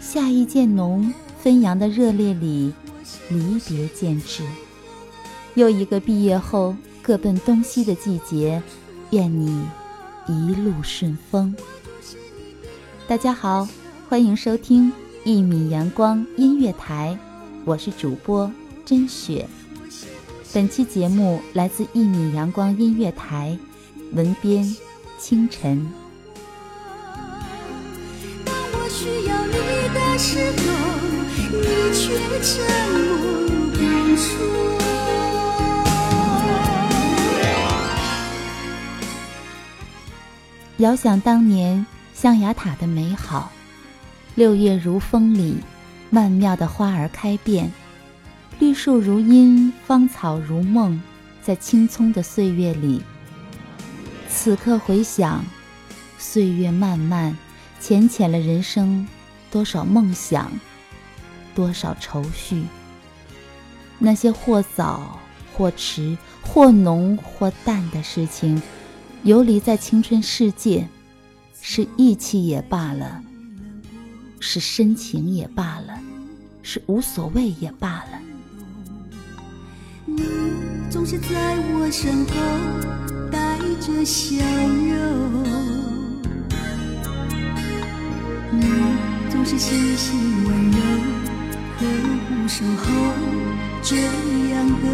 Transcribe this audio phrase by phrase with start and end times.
[0.00, 2.72] 夏意渐浓，纷扬的热烈里，
[3.28, 4.42] 离别渐至。
[5.54, 8.62] 又一个毕业后各奔东西的季节，
[9.10, 9.62] 愿你
[10.26, 11.54] 一路顺风。
[13.06, 13.68] 大家好，
[14.08, 14.90] 欢迎收听。
[15.22, 17.16] 一米阳光音乐台，
[17.66, 18.50] 我是主播
[18.86, 19.46] 甄雪。
[20.54, 23.56] 本期节目来自一米阳光音乐台，
[24.12, 24.74] 文编
[25.18, 25.99] 清晨。
[40.78, 43.52] 遥想当年象牙塔的美好。
[44.34, 45.56] 六月如风里，
[46.08, 47.70] 曼妙的花儿开遍，
[48.58, 50.98] 绿树如茵，芳草如梦，
[51.42, 53.02] 在青葱的岁月里。
[54.30, 55.44] 此刻回想，
[56.16, 57.36] 岁月漫漫，
[57.78, 59.06] 浅浅了人生
[59.50, 60.50] 多少梦想，
[61.54, 62.62] 多少愁绪。
[63.98, 65.18] 那些或早
[65.52, 68.62] 或迟，或浓或淡的事情，
[69.22, 70.88] 游离在青春世界，
[71.60, 73.22] 是义气也罢了。
[74.42, 76.00] 是深情也罢了，
[76.62, 78.18] 是无所谓也罢了。
[80.06, 80.24] 你
[80.88, 82.32] 总是在我身后
[83.30, 85.44] 带着笑容，
[88.50, 88.64] 你
[89.30, 90.78] 总是细心温柔
[92.50, 92.82] 守候，
[93.80, 94.84] 这样的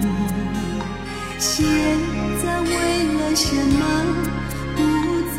[0.00, 0.02] 我，
[1.38, 1.52] 现
[2.42, 2.72] 在为
[3.12, 3.84] 了什么
[4.74, 4.78] 不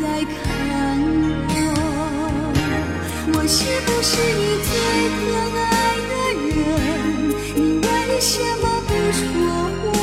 [0.22, 0.46] 看？
[1.48, 1.50] 我？
[3.34, 4.70] 我是不是你最
[5.10, 5.18] 疼
[5.58, 5.66] 爱
[6.06, 6.14] 的
[6.54, 6.64] 人？
[7.56, 7.86] 你为
[8.20, 8.30] 什
[8.62, 9.26] 么不说
[9.82, 9.98] 话？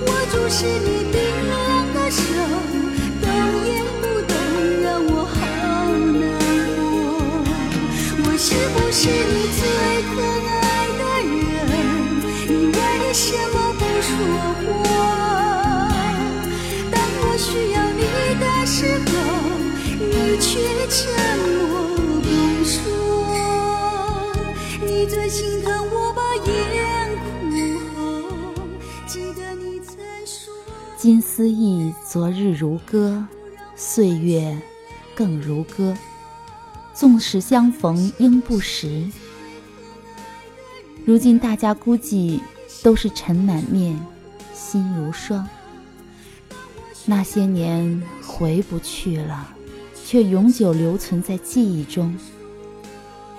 [0.00, 0.88] 我注视你
[20.88, 21.12] 你却
[22.64, 22.88] 沉。
[30.96, 33.26] 今思忆昨日如歌，
[33.76, 34.58] 岁月
[35.14, 35.94] 更如歌。
[36.94, 39.06] 纵使相逢应不识，
[41.04, 42.40] 如今大家估计
[42.82, 43.96] 都是尘满面，
[44.52, 45.46] 心如霜。
[47.04, 49.54] 那些年回不去了，
[50.10, 52.16] 却永久留存在记忆中。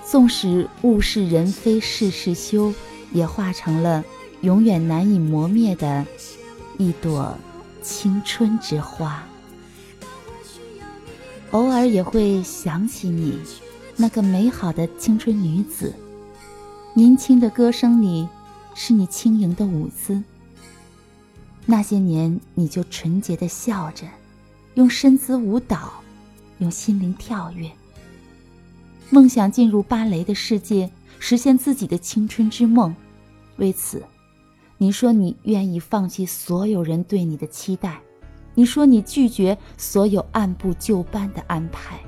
[0.06, 2.72] 纵使物是人非事事休，
[3.10, 4.04] 也化成了
[4.42, 6.06] 永远难以磨灭的
[6.78, 7.36] 一朵。
[7.82, 9.26] 青春之花，
[11.50, 13.36] 偶尔也会想起你，
[13.96, 15.92] 那个美好的青春女子。
[16.94, 18.28] 年轻的歌声里，
[18.74, 20.22] 是你轻盈的舞姿。
[21.66, 24.06] 那些年，你就纯洁的笑着，
[24.74, 25.94] 用身姿舞蹈，
[26.60, 27.70] 用心灵跳跃。
[29.10, 32.94] 梦想进入芭蕾的世界，实现自己的青春之梦。
[33.56, 34.02] 为此，
[34.78, 38.00] 你说你愿意放弃所有人对你的期待，
[38.54, 41.98] 你说你拒绝所有按部就班的安排。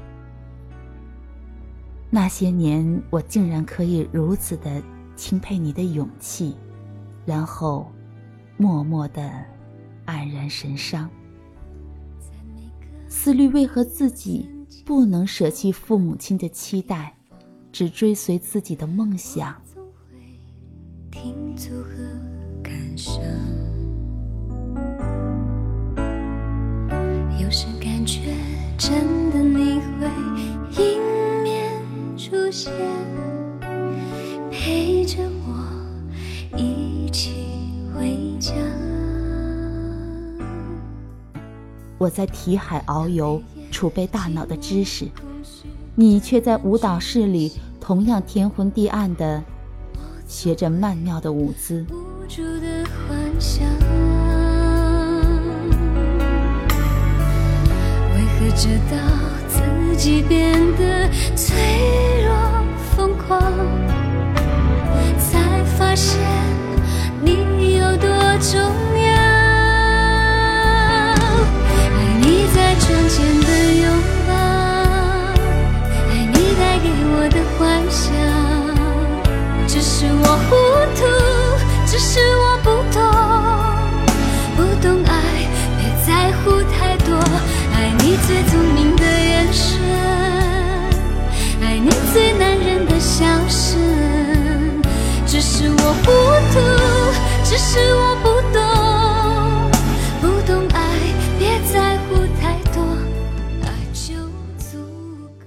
[2.09, 4.83] 那些年，我竟然可以如此的
[5.17, 6.55] 钦佩你的勇气，
[7.27, 7.91] 然后
[8.57, 9.31] 默默的
[10.07, 11.11] 黯然神伤，
[13.15, 14.49] 思虑为何自己。
[14.85, 17.15] 不能舍弃父母亲的期待，
[17.71, 19.55] 只追随自己的梦想。
[27.41, 28.35] 有时感觉
[28.77, 29.12] 真
[42.03, 43.41] 我在题海遨游。
[43.71, 45.07] 储备大脑的知识，
[45.95, 49.43] 你却在舞蹈室里同样天昏地暗的
[50.27, 51.87] 学着曼妙的舞姿。
[51.89, 51.95] 为
[58.35, 58.97] 何知道
[59.49, 62.35] 自己变得脆弱
[62.95, 63.41] 疯狂，
[88.13, 89.81] 你最聪明的眼神
[91.63, 93.81] 爱你最男人的笑声
[95.27, 96.11] 只是我不
[96.53, 96.63] 懂
[97.43, 98.61] 只是我不懂
[100.21, 100.99] 不懂爱
[101.39, 102.85] 别在乎太多。
[103.95, 104.13] 就
[104.59, 104.77] 足
[105.39, 105.47] 够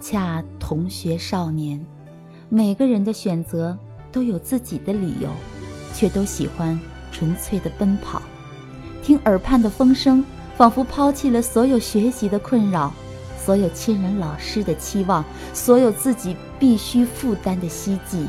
[0.00, 1.80] 恰同学少年
[2.48, 3.78] 每个人的选择
[4.10, 5.30] 都有自己的理由
[5.94, 6.76] 却都喜欢
[7.12, 8.20] 纯粹的奔跑。
[9.04, 10.24] 听耳畔的风声
[10.60, 12.92] 仿佛抛弃了所有学习的困扰，
[13.42, 15.24] 所有亲人老师的期望，
[15.54, 18.26] 所有自己必须负担的希冀。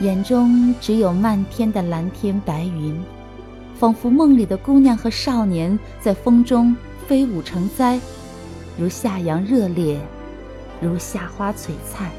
[0.00, 3.00] 眼中只有漫天的蓝天白云，
[3.78, 6.74] 仿佛梦里的姑娘和少年在风中
[7.06, 8.00] 飞舞成灾，
[8.76, 10.00] 如夏阳热烈。
[10.80, 12.10] 如夏花璀璨，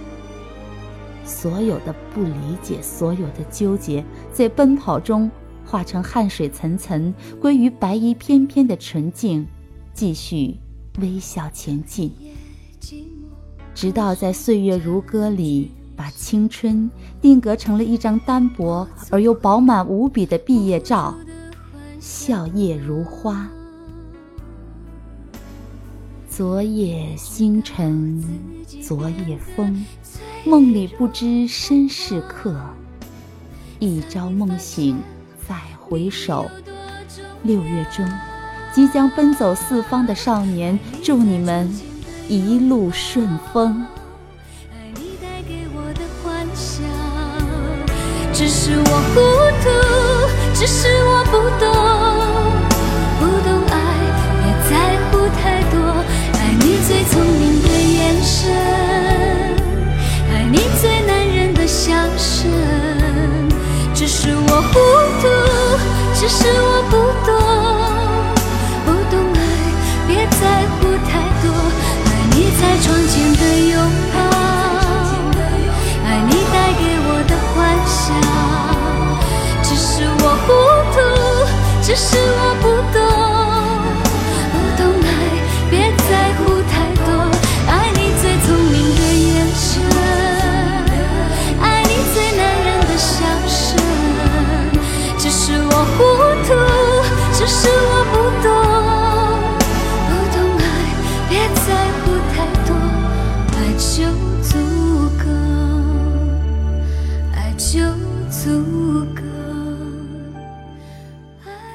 [1.25, 4.01] 所有的不理解，所有的纠结，
[4.31, 5.29] 在奔跑中
[5.65, 9.47] 化成汗水层层，归于白衣翩翩的纯净，
[9.93, 10.57] 继续
[10.99, 12.11] 微笑前进，
[13.73, 16.89] 直到在岁月如歌里，把青春
[17.21, 21.15] 定格成了一张单薄而又饱满无比的毕业照，
[21.99, 23.49] 笑靥如花。
[26.29, 28.23] 昨夜星辰，
[28.81, 29.85] 昨夜风，
[30.45, 32.59] 梦里不知身是客。
[33.79, 34.97] 一朝梦醒，
[35.91, 36.49] 回首，
[37.43, 38.09] 六月中，
[38.73, 41.69] 即将奔走四方的少年，祝你们
[42.29, 43.85] 一路顺风。
[44.71, 46.85] 爱你带给我的幻想
[48.33, 49.19] 只是我糊
[49.61, 49.69] 涂，
[50.57, 51.80] 只是我不懂。
[66.41, 67.10] 是我不，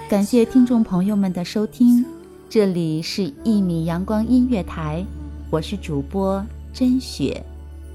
[0.09, 2.03] 感谢听众朋友们的收听，
[2.49, 5.05] 这里是《一米阳光音乐台》，
[5.51, 7.45] 我是主播甄雪，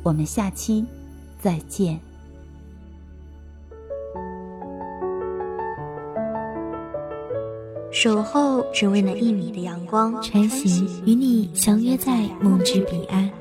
[0.04, 0.86] 我们下期
[1.42, 2.00] 再见。
[7.92, 13.41] 守候只为那一米的阳光，穿行与你相约在梦之彼岸。